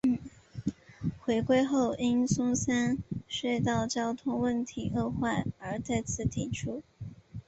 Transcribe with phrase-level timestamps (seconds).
[1.19, 2.97] 回归后因松山
[3.29, 6.81] 隧道交通问题恶化而再次提出。